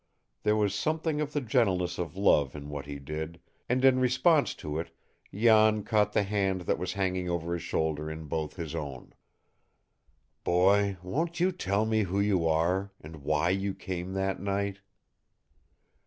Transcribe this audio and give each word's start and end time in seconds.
There 0.41 0.55
was 0.55 0.73
something 0.73 1.21
of 1.21 1.31
the 1.31 1.41
gentleness 1.41 1.99
of 1.99 2.17
love 2.17 2.55
in 2.55 2.69
what 2.69 2.87
he 2.87 2.97
did, 2.97 3.39
and 3.69 3.85
in 3.85 3.99
response 3.99 4.55
to 4.55 4.79
it 4.79 4.89
Jan 5.31 5.83
caught 5.83 6.13
the 6.13 6.23
hand 6.23 6.61
that 6.61 6.79
was 6.79 6.93
hanging 6.93 7.29
over 7.29 7.53
his 7.53 7.61
shoulder 7.61 8.09
in 8.09 8.25
both 8.25 8.55
his 8.55 8.73
own. 8.73 9.13
"Boy, 10.43 10.97
won't 11.03 11.39
you 11.39 11.51
tell 11.51 11.85
me 11.85 12.01
who 12.01 12.19
you 12.19 12.47
are, 12.47 12.91
and 12.99 13.17
why 13.17 13.51
you 13.51 13.75
came 13.75 14.13
that 14.13 14.41
night?" 14.41 14.79